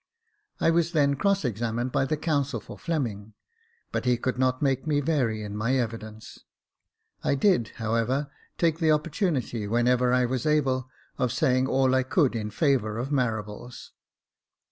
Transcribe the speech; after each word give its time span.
I 0.59 0.71
was 0.71 0.93
then 0.93 1.15
cross 1.15 1.45
examined 1.45 1.91
by 1.91 2.05
the 2.05 2.17
counsel 2.17 2.59
for 2.59 2.75
Fleming, 2.75 3.35
but 3.91 4.03
he 4.05 4.17
could 4.17 4.39
not 4.39 4.59
make 4.59 4.87
me 4.87 4.99
vary 4.99 5.43
in 5.43 5.55
my 5.55 5.75
evidence. 5.75 6.39
I 7.23 7.35
did, 7.35 7.67
however, 7.75 8.31
take 8.57 8.79
the 8.79 8.91
opportunity, 8.91 9.67
when 9.67 9.87
ever 9.87 10.11
I 10.11 10.25
was 10.25 10.47
able, 10.47 10.89
of 11.19 11.31
saying 11.31 11.67
all 11.67 11.93
I 11.93 12.01
could 12.01 12.35
in 12.35 12.49
favour 12.49 12.97
of 12.97 13.09
Marables. 13.11 13.91